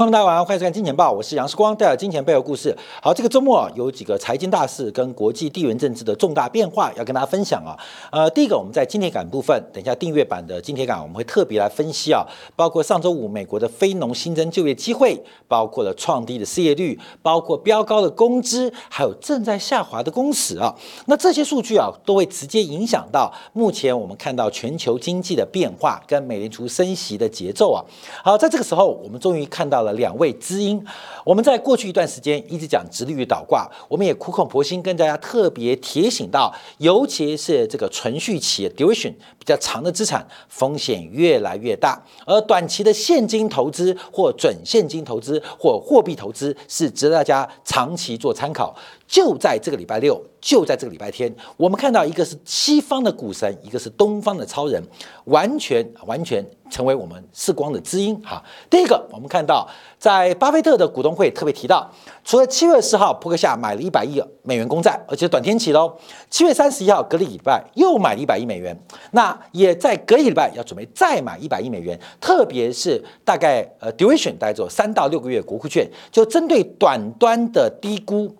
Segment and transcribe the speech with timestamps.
[0.00, 2.74] 欢迎大家晚上欢迎收看《金钱报》，我是杨世光，带来金钱背后故事。
[3.02, 7.76] 好，这个周末啊，有几个财经大事跟国际地缘政治的重大变化要跟大家分享啊。
[8.10, 12.26] 呃，第一个，我们在金铁杆部分，等一下订阅版的金铁杆，我们会特别来分析啊，
[12.56, 20.74] 包括上周五美国的非农新增就业机会，包括了创低的失业率，包括飙高的工资，还有正在下滑的工时啊。
[21.08, 27.84] 那这些数据啊，都会直接影响到目前我们看到全球经济的变化跟美联储升息的节奏啊。
[28.24, 29.89] 好，在这个时候，我们终于看到了。
[29.92, 30.84] 两位知音，
[31.24, 48.74] 我们在过去一段时间一直讲直立率倒挂，我们也苦口婆心跟大家特别提醒到，尤其是这个存续企业 duration 比较长的资产，风险越来越大，而短期的现金投资或准现金投资或货币投资是值得大家长期做参考。
[49.10, 54.80] 就在这个礼拜六，就在这个礼拜天，我们看到一个是西方的股神，一个是东方的超人，
[55.24, 58.40] 完全完全成为我们视光的知音哈。
[58.70, 61.90] 第一个，我们看到在巴菲特的股东会特别提到，
[62.24, 65.92] 除了七月四号扑克夏买了一百亿美元公债，而且短天期喽，
[66.30, 78.32] 七月三十一号隔了礼拜又买了一百亿美元，那也在隔一礼拜要准备再买一百亿美元，特别是大概呃 duration 大概做三到六个月国库券，就针对短端的低估。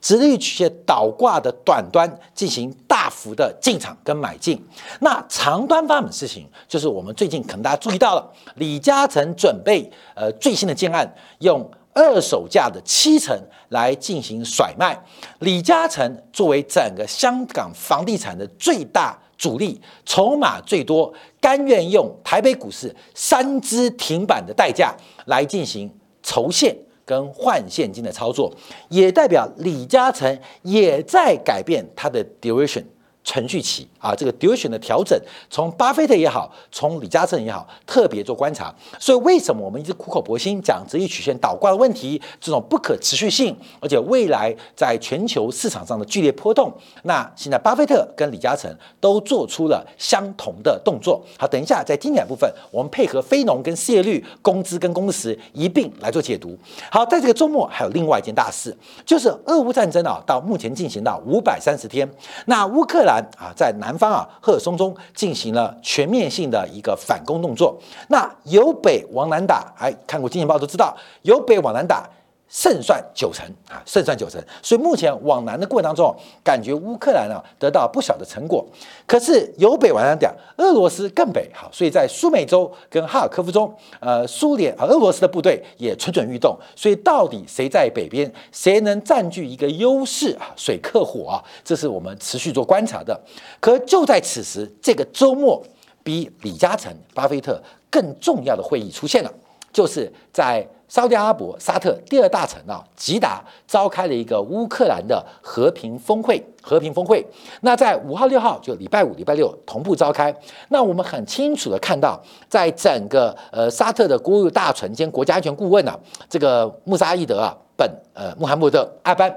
[0.00, 4.62] 直立曲线倒挂的短端进行大幅的进场跟买进，
[5.00, 13.36] 那长端发生的事情，就是我们最近可能大家注意到了，李嘉诚准备呃最新的建案，用二手价的七成
[13.70, 14.96] 来进行甩卖。
[15.40, 24.94] 李嘉诚作为整个香港房地产的最大主力，筹码最多，甘愿用台北股市三只停板的代价
[25.26, 26.76] 来进行筹现。
[27.08, 28.52] 跟换现金的操作，
[28.90, 32.84] 也代表李嘉诚也在改变他的 duration
[33.28, 33.86] 程序期。
[33.98, 38.72] 啊，这个 duration 的调整，从巴菲特也好，从李嘉诚也好，特别做观察。
[38.98, 46.72] 所以为什么我们一直苦口婆心讲直业曲线倒挂的问题，这种不可持续性，而且未来在全球市场上的剧烈波动？
[47.02, 51.20] 那现在巴菲特跟李嘉诚都做出了相同的动作。
[51.36, 56.56] 好，等一下在经典部分，我们配合非农跟失业率、工资跟工时一并来做解读。
[56.88, 62.08] 好，在这个周末还有另外一件大事，就是俄乌战争啊，到目前进行到五百三十天，
[62.46, 63.98] 那乌克兰啊在南。
[63.98, 67.76] 方啊，赫尔松中进行了全面性的一个反攻动作。
[68.06, 72.08] 那由北往南打，哎，看过《经济报》都知道，由北往南打
[72.48, 74.42] 胜算九成啊，胜算九成。
[74.62, 78.66] 所以目前往南的过程当中，感觉乌克兰啊得到不小的成果。
[79.06, 86.58] 可是由北往南讲，俄罗斯更北好，所以在苏美洲跟哈尔科夫中，呃，苏联啊，俄罗斯的部队也蠢蠢欲动。
[86.74, 90.52] 所以到底谁在北边，谁能占据一个优势啊？
[90.56, 93.20] 水克火啊，这是我们持续做观察的。
[93.60, 95.62] 可就在此时，这个周末，
[96.02, 99.32] 比李嘉诚、巴菲特更重要的会议出现了，
[99.72, 100.66] 就是在。
[100.90, 106.42] 沙特阿拉伯、沙特第二大城啊，吉达召开了一个乌克兰的和平峰会。
[106.62, 107.22] 和平峰会，
[107.60, 110.34] 那在五号、六号就礼拜五、礼拜六同步召开。
[110.70, 112.18] 那我们很清楚的看到，
[112.48, 115.94] 在整个呃沙特的国务大臣兼国家安全顾问啊，
[116.26, 119.30] 这个穆沙伊德啊，本呃穆罕默德阿班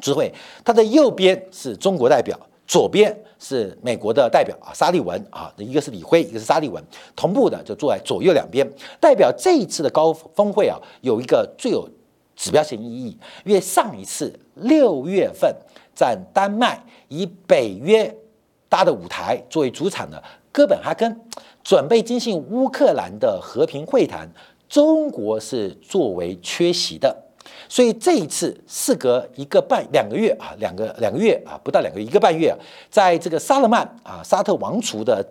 [0.00, 0.32] 主会，
[0.64, 2.34] 他的右边是中国代表。
[2.66, 6.82] 左边是美国的代表啊，沙利文啊，一个是李辉，一个是沙利文，
[7.14, 8.68] 同步的就坐在左右两边，
[9.00, 11.88] 代表这一次的高峰会啊，有一个最有
[12.34, 15.54] 指标性意义，因为上一次六月份
[15.94, 18.14] 在丹麦以北约
[18.68, 20.22] 搭的舞台作为主场的
[20.52, 21.20] 哥本哈根，
[21.62, 24.28] 准备进行乌克兰的和平会谈，
[24.68, 27.27] 中国是作为缺席的。
[27.68, 32.56] 所以这一次事隔一个半两个月啊，两个两个月啊，不到两个一个半月，
[32.90, 35.24] 在这个萨勒曼啊沙特王储的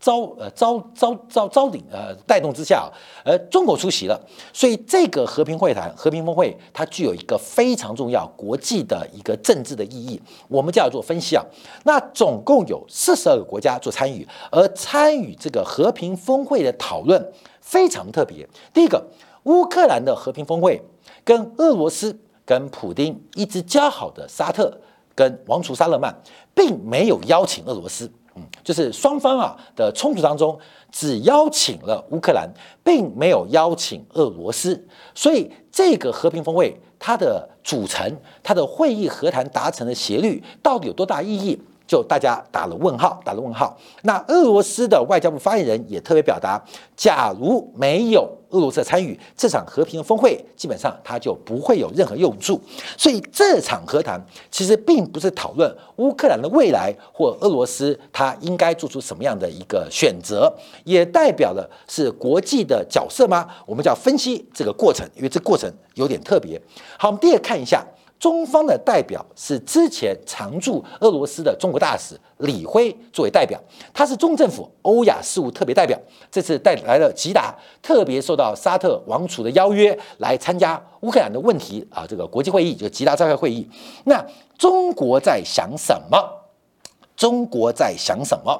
[0.00, 2.90] 招呃招招招招领呃带动之下，
[3.24, 4.20] 呃中国出席了。
[4.52, 10.20] 所以这个和平会谈和平峰会，它具有一个非常重要国际的一个政治的意义。
[10.48, 11.42] 我们就要做分析啊。
[11.84, 18.46] 那总共有四十二个国家做参与，而参与这个和平峰会的讨论非常特别。
[18.74, 19.02] 第一个，
[19.44, 20.82] 乌克兰的和平峰会。
[21.24, 24.78] 跟俄罗斯、跟普京一直交好的沙特
[25.14, 26.14] 跟王储沙勒曼，
[26.54, 30.58] 并没有邀请俄罗斯，嗯，就是双方啊的冲突当中，
[30.92, 32.48] 只邀请了乌克兰，
[32.82, 41.60] 并没有邀请俄罗斯，所以这个和平峰会它的组成、它的会议和谈达成的协率到底有多大意义？
[41.86, 43.76] 就大家打了问号，打了问号。
[44.02, 46.62] 那俄罗斯的外交部发言人也特别表达，
[46.96, 52.60] 假如没有俄罗斯参与这场和平的峰会，基本上它就不会有任何用处。
[52.96, 54.18] 所以这场和谈
[54.50, 60.50] 其实并不是讨论乌克兰的未来或俄罗斯它应该做出什么样的一个选择，
[60.84, 63.46] 也代表的是国际的角色吗？
[63.66, 66.60] 我们就要分析这个过程，因为这过程有点特别。
[66.98, 67.84] 好，我们第二看一下。
[68.24, 73.60] 中方的代表是之前常驻俄罗斯的中国大使李辉作为代表，
[73.92, 75.94] 他是中政府欧亚事务特别代表，
[76.30, 83.68] 这次带来了吉达，特别受到沙特王储的邀约来参加乌克兰的问题啊，这个国际会议就吉达召开会议。
[84.04, 84.24] 那
[84.56, 86.18] 中国在想什么？
[87.14, 88.58] 中国在想什么？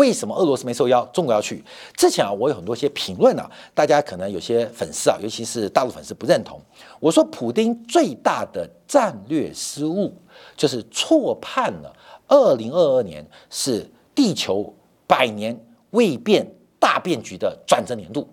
[0.00, 1.62] 为什么俄罗斯没受邀，中国要去？
[1.94, 6.58] 之前啊，我有很多些评论啊，大家可能有些粉丝啊，尤其是大陆粉丝不认同。
[6.98, 10.16] 我说，普京最大的战略失误
[10.56, 11.94] 就是错判了
[12.28, 14.74] 二零二二年是地球
[15.06, 15.54] 百年
[15.90, 18.26] 未变大变局的转折年度。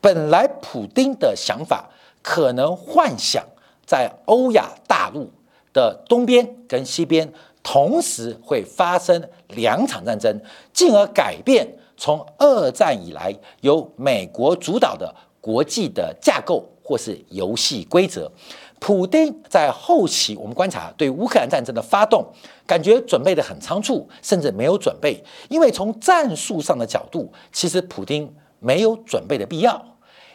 [0.00, 1.90] 本来普京的想法
[2.22, 3.44] 可能幻想
[3.84, 5.28] 在欧亚大陆
[5.72, 7.32] 的东边跟西边。
[7.66, 10.40] 同时会发生两场战争，
[10.72, 11.66] 进而改变
[11.96, 18.30] 从二战以来由美国主导的国际的架构或是游戏规则。
[18.78, 22.24] 普京在后期，我们观察对乌克兰战争的发动，
[22.64, 25.20] 感觉准备的很仓促，甚至没有准备。
[25.48, 29.84] 因为从战术上的角度，其实普京没有准备的必要，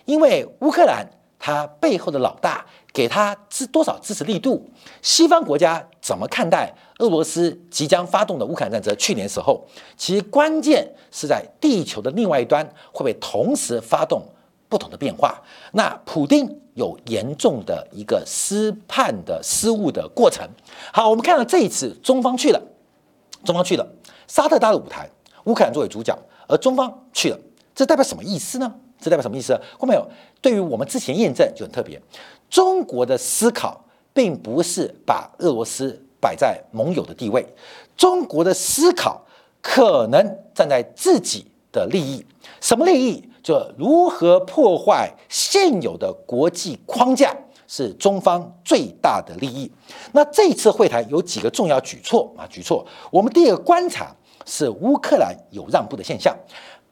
[0.03, 1.07] 因为乌克兰
[1.41, 2.65] 他背后的老大。
[2.93, 4.69] 给他支多少支持力度？
[5.01, 8.93] 西方国家怎么看待俄罗斯即将发动的乌克兰战争？
[8.97, 9.65] 去年时候，
[9.95, 12.61] 其关键是在地球的另外一端
[12.91, 14.21] 会不会同时发动
[14.67, 15.41] 不同的变化？
[15.71, 20.45] 那普京有严重的一个失判的失误的过程。
[20.91, 22.61] 好，我们看到这一次中方去了，
[23.45, 23.87] 中方去了
[24.27, 25.09] 沙特搭的舞台，
[25.45, 26.13] 乌克兰作为主角，
[26.49, 27.39] 而中方去了，
[27.73, 28.75] 这代表什么意思呢？
[29.01, 29.53] 这代表什么意思？
[29.79, 30.07] 看到没有？
[30.41, 31.99] 对于我们之前验证就很特别。
[32.49, 33.83] 中国的思考
[34.13, 37.45] 并不是把俄罗斯摆在盟友的地位，
[37.97, 39.21] 中国的思考
[39.61, 42.25] 可能站在自己的利益。
[42.59, 43.27] 什么利益？
[43.41, 47.35] 就如何破坏现有的国际框架，
[47.67, 49.71] 是中方最大的利益。
[50.11, 52.45] 那这次会谈有几个重要举措啊？
[52.47, 54.15] 举措，我们第一个观察
[54.45, 56.37] 是乌克兰有让步的现象，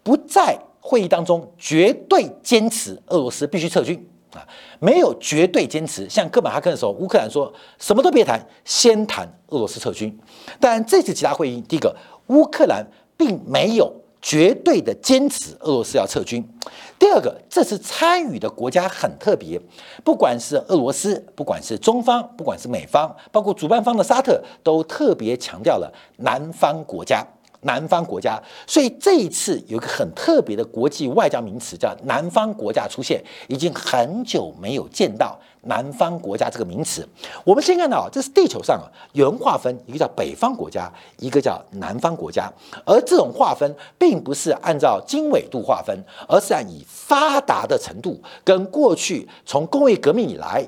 [0.02, 4.08] 不在会议当中绝对坚持俄罗斯必须撤军。
[4.32, 4.46] 啊，
[4.80, 6.08] 没有绝对坚持。
[6.08, 10.16] 像哥本哈根的时候，乌克兰说什么都别谈，先谈俄罗斯撤军。
[10.60, 11.96] 但这次其他会议，第一个，
[12.28, 12.86] 乌克兰
[13.18, 13.92] 并没有
[14.22, 16.48] 绝对的坚持俄罗斯要撤军。
[17.00, 19.60] 第二个，这次参与的国家很特别，
[20.04, 27.26] 不管是俄罗斯，不管是中方，不管是美方，包括主办方的沙特，都特别强调了南方国家。
[27.62, 37.06] 南方国家，所以这一次有一个很特别的国际外交名词，叫“南方国家”出现，已经很久没有见到“南方国家”这个名词。
[37.44, 42.50] 我们先看到，这是地球上啊有人划分，一个叫北方国家，一个叫南方国家。
[42.86, 45.98] 而这种划分并不是按照经纬度划分，
[46.30, 50.66] 而是按以发达的程度跟过去从工业革命以来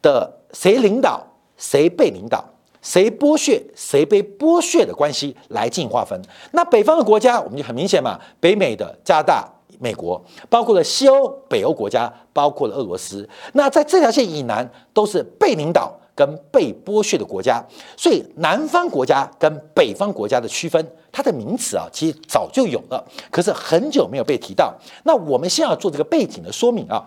[0.00, 1.22] 的谁领导
[1.58, 2.42] 谁被领导。
[2.86, 6.16] 谁剥削谁被剥削的关系来进行划分。
[6.52, 9.44] 那北方的国家，我们就很明显嘛，北美的加拿大、
[9.80, 13.28] 美国，包括了西欧、北欧国家，包括了俄罗斯。
[13.54, 17.60] 那在这条线以南，都是被领导跟被剥削的国家。
[17.96, 24.72] 所以南方国家跟北方国家的区分，它的名词啊，其实早就有了，可是很久没有被提到。
[25.02, 27.04] 那我们先要做这个背景的说明啊。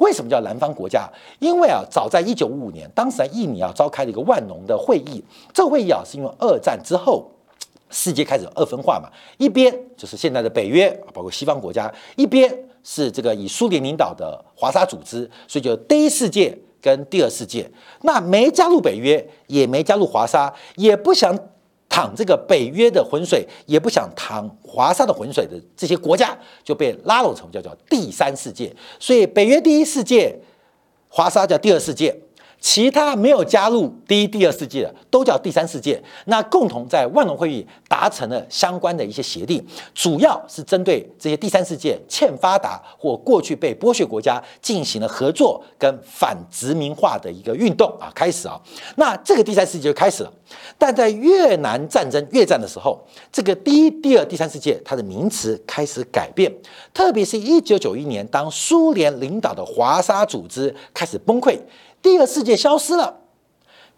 [0.00, 1.08] 为什么叫南方国家？
[1.38, 5.22] 因为啊，早在一九五五年，当时在印尼啊召开了一个万隆的会议。
[5.54, 7.30] 这会议啊，是因为二战之后，
[7.90, 9.08] 世界开始二分化嘛，
[9.38, 17.70] 一边就是现在的北约，包括西方国家；一边是这个以苏联领导的华沙组织，所以就第一世界跟第二世界。
[18.02, 21.38] 那没加入北约，也没加入华沙，也不想。
[21.90, 28.74] 淌这个北约的浑水，也不想淌华沙的浑水的这些国家，就被拉拢成叫叫第三世界。
[28.98, 30.38] 所以北约第一世界，
[31.08, 32.16] 华沙叫第二世界。
[32.60, 36.00] 其他没有加入第一、第二世界的，都叫第三世界。
[36.26, 48.60] 那共同在万隆会议达成了相关的一些协定，主要是针对这些第三世界欠发达或过去被剥削国家进行了合作跟反殖民化的一个运动啊，开始啊。
[48.96, 50.32] 那这个第三世界就开始了。
[50.76, 53.00] 但在越南战争越战的时候，
[53.32, 56.52] 这个第一、第二、第三世界它的名词开始改变，
[56.92, 61.58] 特别是一九九一年，当苏联领导的华沙组织开始崩溃。
[62.02, 63.20] 第二世界消失了，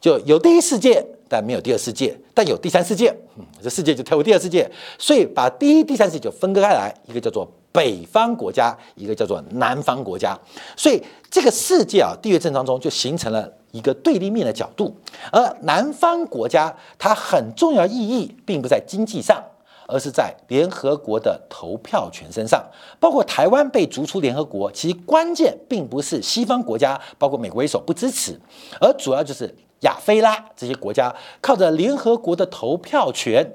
[0.01, 3.15] 就有第一世界，但没有第二世界，但有第三世界。
[3.37, 10.39] 嗯，这世界就跳过第二世界，所以把第一、第三世界就分割开来，一个叫做北方国家，一个叫做南方国家。
[10.77, 14.95] 所以这个世界啊，地缘政当中就形成了一个对立面的角度。
[15.31, 19.43] 而南方国家它很重要意义，并不在经济上。
[19.93, 22.65] 而是在联合国的投票权身上，
[22.99, 28.41] 包括台湾被逐出联合国，其关键并不是西方国家，包括美国为首不支持，
[28.81, 33.47] 而主要就是亚非拉这些国家靠着联合国的投票权，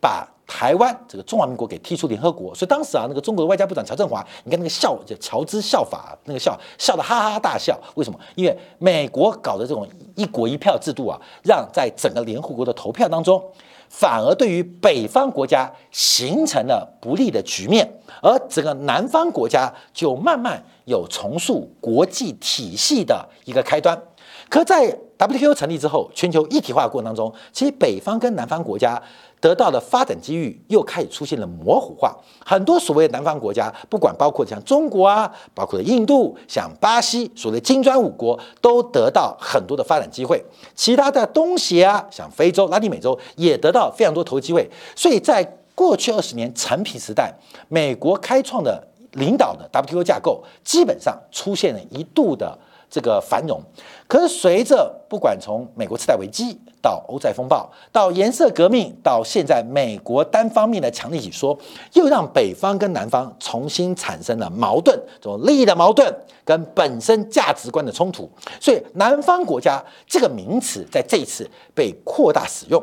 [0.00, 2.54] 把台湾这个中华民国给踢出联合国。
[2.54, 7.76] 所以当时啊，那个中国的外交部长乔振华，你看那个笑，就乔之笑法，那个笑笑得哈哈大笑。
[7.94, 8.18] 为什么？
[8.34, 13.42] 因为美国搞的这种一国一票制度啊，让在整个联合国的投票当中。
[13.88, 24.00] 反而对于北方国家形成了不利的局面，而整个南方国家就慢慢有重塑国际体系的一个开端。
[24.48, 29.02] 可在 WTO 成立之后，全球一体化过程当中，其实北方跟南方国家。
[29.46, 32.12] 得到的发展机遇又开始出现了模糊化，
[32.44, 40.44] 很多所谓的南方国家，不管包括像中国啊，包括印度、像巴西，所谓金砖五国，都得到很多的发展机会。
[40.74, 44.68] 其他的东协啊，像非洲、拉丁美洲，也得到非常多投资机会。
[44.96, 45.44] 所以在
[45.76, 47.32] 过去二十年陈皮时代，
[47.68, 52.58] 美国开创的领导的 WTO 架构，基本上出现了一度的。
[52.88, 53.60] 这个繁荣，
[54.06, 61.58] 可是随着不管从美国次贷危机到欧债风暴，到颜色革命，到现在美国单方面的强力解说，
[61.94, 66.14] 又让北方跟南方重新产生了矛盾，这种利益的矛盾
[66.44, 68.30] 跟本身价值观的冲突。
[68.60, 72.82] 所以南方国家这个名词在这一次被扩大使用，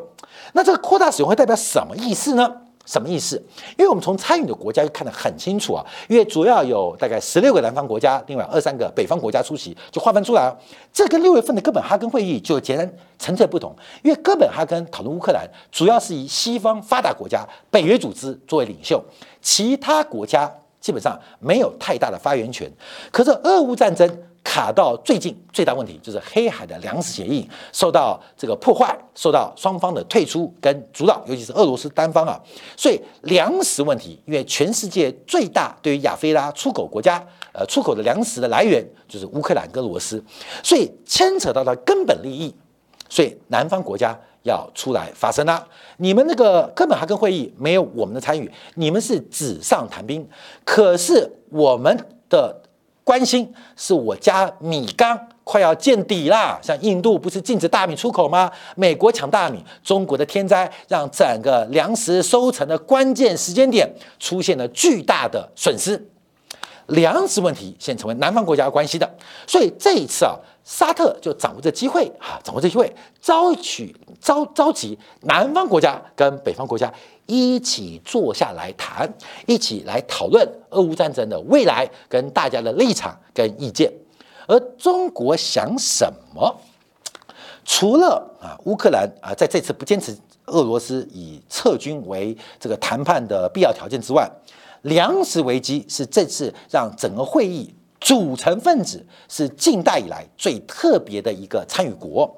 [0.53, 2.62] 那这个扩大使用会代表什么意思呢？
[2.85, 3.41] 什么意思？
[3.77, 10.53] 因为我们从参与的国家就看得很清楚啊，因为主要有大概十六个南方国家，另外二三个北方国家出席，就划分出来。
[10.91, 13.73] 这跟六月份的哥本哈根会议就截然层次不同。
[14.03, 19.03] 因为哥本哈根讨论乌克兰，主要是以西方发达国家、北约组织作为领袖，
[19.41, 22.69] 其他国家基本上没有太大的发言权。
[23.11, 24.09] 可是俄乌战争。
[24.43, 32.39] 卡到最近最大问题就是黑海的粮食协议受到这个破坏，受到双方的退出跟主导，尤其是俄罗斯单方啊，
[32.75, 40.23] 所以粮食问题，因为全世界最大对于亚非拉出口国家，呃，出口的粮食的来源就是乌克兰跟俄罗斯，
[40.61, 42.53] 所以牵扯到它根本利益，
[43.07, 45.65] 所以南方国家要出来发声啦。
[45.97, 50.27] 你们那个根本哈根会议没有我们的参与，你们是纸上谈兵，
[50.65, 51.97] 可是我们
[52.29, 52.61] 的。
[53.03, 58.49] 关心是我家米缸快要见底啦，像印度不是禁止大米出口吗？
[58.75, 66.01] 美国抢大米，中国的天灾让整个粮食收成的关键时间点出现了巨大的损失，
[66.87, 69.09] 粮食问题现成为南方国家关系的，
[69.47, 70.35] 所以这一次啊。
[70.65, 76.89] 沙特就掌握这机会啊，掌握这机会，招取召召集南方国家跟北方国家
[77.25, 79.13] 一起坐下来谈，
[79.45, 83.91] 一起来讨论俄乌战争的未来跟大家的立场跟意见。
[84.47, 86.55] 而中国想什么？
[87.65, 94.31] 除了啊乌克兰啊在这次不坚持俄罗斯以撤军为这个谈判的必要条件之外，
[94.83, 97.75] 粮食危机是这次让整个会议。
[97.99, 102.29] 组成分子是近代以来最特别的一个参与国。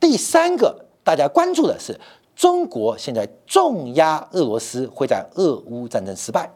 [0.00, 1.94] 第三个，大家关注的是
[2.34, 6.50] 中国现在重压俄罗斯会在俄乌战争失败，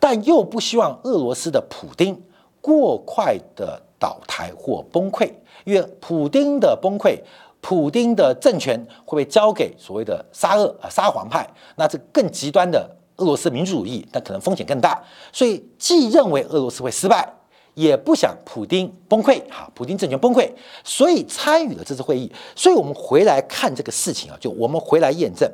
[0.00, 2.18] 但又不希望俄罗斯的普丁
[2.62, 5.30] 过快的倒台或崩溃，
[5.66, 7.20] 因为普丁的崩溃，
[7.60, 11.46] 普丁的政权会被交给所谓的沙俄啊沙皇派，
[11.76, 17.32] 那这更极端的俄罗斯民主主义，但可能风险更大，所以既认为俄罗斯会失败。
[17.74, 20.50] 也不想普京崩溃，哈，普京政权崩溃，
[20.82, 22.32] 所以参与了这次会议。
[22.54, 25.46] 所以我们回来看这个事情啊，就我们回来验证，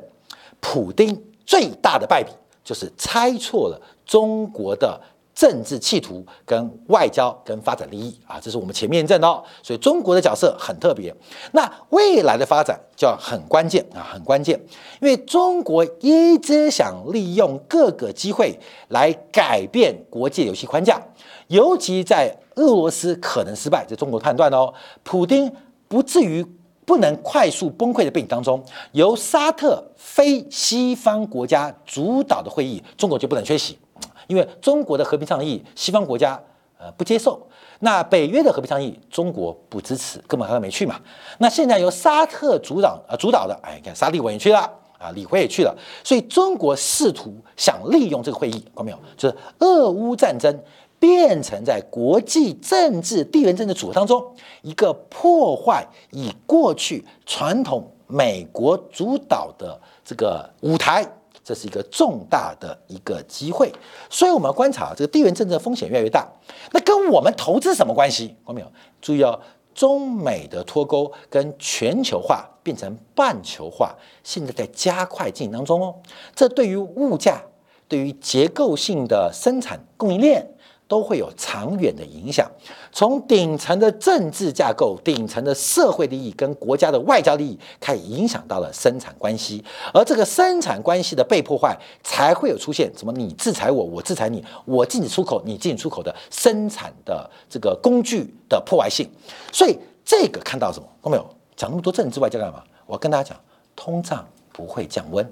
[0.61, 2.31] 普京最大的败笔
[2.63, 4.97] 就是猜错了中国的
[5.33, 9.43] 政治企图、跟外交、跟发展利益啊，这是我们前面验证的哦。
[9.61, 11.13] 所以中国的角色很特别，
[11.51, 14.59] 那未来的发展就要很关键啊，很关键，
[15.01, 18.57] 因为中国一直想利用各个机会
[18.89, 21.01] 来改变国际游戏框架。
[21.47, 24.73] 尤其在俄罗斯可能失败，这中国判断哦，
[25.03, 25.51] 普京
[25.87, 26.45] 不至于
[26.85, 28.63] 不能快速崩溃的背景当中，
[28.93, 33.77] 由沙特非西方国家主导的会议，中国就不能缺席，
[34.27, 36.41] 因为中国的和平倡议，西方国家
[36.77, 37.47] 呃不接受，
[37.79, 40.99] 那北约的和平倡议，中国不支持，根本还没去嘛。
[41.39, 44.59] 那现在由沙特主导呃主导的，哎，你看沙利文也去了
[44.97, 48.97] 啊，李辉也去了，所以中国试图想利用这个会议，看到没有？
[49.17, 50.57] 就是俄乌战争。
[50.99, 54.25] 变成在国际政治、地缘政治组合当中
[54.61, 61.05] 一个破坏以过去传统美国主导的这个舞台，
[61.43, 63.71] 这是一个重大的一个机会。
[64.09, 66.27] 所以我们要观察这个地缘政治风险越来越大，
[66.71, 68.27] 那跟我们投资什么关系？
[68.45, 68.67] 看到没有？
[69.01, 69.39] 注意哦，
[69.75, 75.95] 中美的脱钩跟全球化变成半球化，现在在加快进行当中哦。
[76.33, 77.43] 这对于物价，
[77.87, 80.47] 对于结构性的生产供应链。
[80.87, 82.49] 都会有长远的影响，
[82.91, 89.63] 从顶层的政治架构、顶层的社会利益跟国家的外交利益，开始影响到了生产关系，
[89.93, 99.09] 而这个生产关系的被破坏，才会有出现什么你制裁我，我制裁你，我禁止出口，你禁止出口的生产的这个工具的破坏性。
[99.51, 99.75] 所以
[100.05, 100.87] 这个看到什么？
[101.01, 101.35] 看到没有？
[101.55, 102.61] 讲那么多政治外交干嘛？
[102.85, 103.39] 我跟大家讲，
[103.75, 105.27] 通胀不会降温，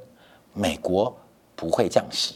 [0.54, 1.16] 美国
[1.56, 2.36] 不会降息，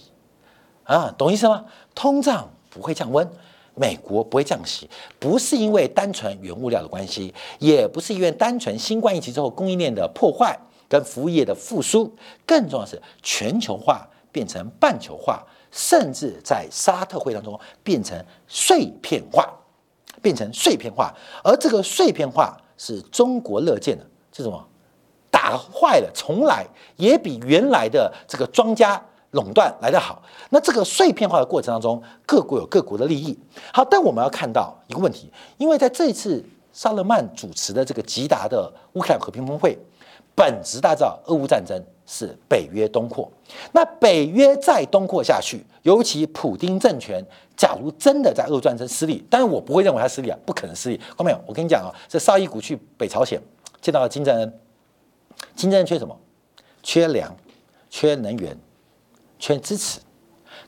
[0.84, 1.66] 啊，懂意思吗？
[1.96, 2.50] 通胀。
[2.76, 3.26] 不会降温，
[3.74, 12.14] 美国不会降息，不是因为单纯原物料的关系，也不是因为单纯新冠疫情之后供应链的破坏跟服务业的复苏，
[12.46, 15.42] 更重要的是全球化变成半球化，
[15.72, 19.50] 甚至在沙特会当中变成碎片化，
[20.22, 21.14] 变成碎片化，
[21.46, 24.68] 而这个碎片化是中国乐见的，是什么？
[25.32, 26.66] 打坏了重来，
[26.98, 29.02] 也比原来的这个庄家。
[29.36, 33.38] 垄断来得好，那这个碎片化的过程当中，各国有各国的利益。
[33.74, 39.78] 好，但我们要看到一个问题，因为在这一次萨勒曼主持的这个吉达的乌克兰和平峰会，
[40.34, 43.30] 本质大造俄乌战争是北约东扩。
[43.74, 47.24] 那北约再东扩下去，尤其普丁政权，
[47.58, 51.00] 假如真的在俄乌战争失利，当然我不会认为他失利啊，不可能失利。
[51.18, 53.42] 后面我跟你讲啊，这绍伊古去北朝鲜
[53.82, 54.60] 见到了金正恩，
[55.56, 56.18] 金正恩缺什么？
[56.82, 57.36] 缺粮，
[57.90, 58.58] 缺能源。
[59.46, 60.00] 全支持，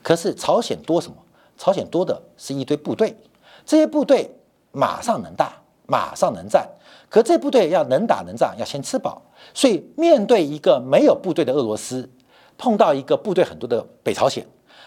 [0.04, 1.16] 可是朝鲜多什么？
[1.58, 3.18] 朝鲜多的是一堆部队，
[3.66, 4.30] 这些部队
[4.72, 5.52] 马上能打，
[5.88, 6.70] 马上能战。
[7.10, 9.20] 可这部队要能打能战，要先吃饱。
[9.52, 12.08] 所以面对一个没有部队的俄罗斯，
[12.56, 14.46] 碰到一个部队很多的北朝鲜，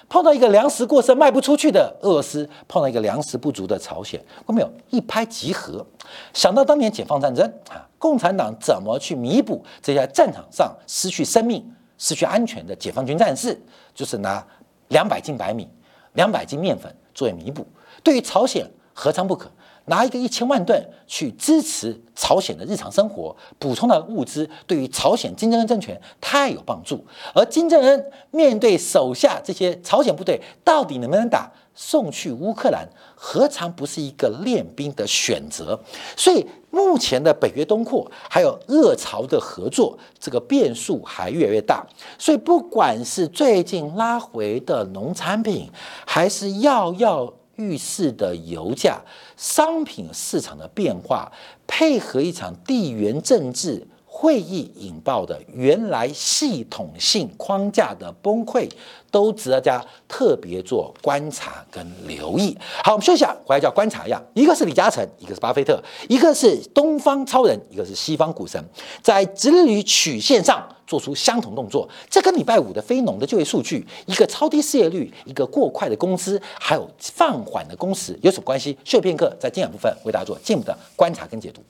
[0.09, 5.85] 碰到一个粮食过剩卖不出去的俄罗斯，碰到一个粮食不足的朝鲜，有没有一拍即合？
[6.32, 11.75] 想到当年解放战争啊，共产党怎么去弥补这些战场上失去生命？
[12.00, 13.61] 失去安全的解放军战士，
[13.95, 14.45] 就是拿
[14.88, 15.69] 两百斤白米、
[16.14, 17.66] 两百斤面粉作为弥补。
[18.02, 19.50] 对于朝鲜，何尝不可？
[19.87, 27.05] 拿一个一千万吨去支持朝鲜的日常生活，补充的物资，对于朝鲜金正恩政权太有帮助。
[27.35, 31.51] 而金正恩面对手下这些朝鲜部队，到底能不能打？
[31.74, 35.79] 送去乌克兰，何尝不是一个练兵的选择？
[36.16, 41.85] 所以目前的北约东扩，还有俄朝的合作，这个变数还越来越大。
[42.18, 45.68] 所以不管是最近拉回的农产品，
[46.06, 49.00] 还是跃跃欲试的油价，
[49.37, 51.30] 商品市场的变化，
[51.66, 53.87] 配合一场地缘政治。
[54.20, 58.68] 会议引爆的原来系统性框架的崩溃，
[59.11, 62.54] 都值得大家特别做观察跟留意。
[62.85, 68.62] 好，我们休息下，回来叫观察一样，一个是李嘉诚，一个是巴菲特，一个是东方超人，一个是西方股神，
[69.00, 71.88] 在直率曲线上做出相同动作。
[72.11, 78.76] 这跟礼拜五的非农的就业数据，一个超低失业率，一个过快的工资，还有放缓的工时有什么关系？
[78.85, 81.62] 休片刻，在今晚部分为大家做进一步的观察跟解读。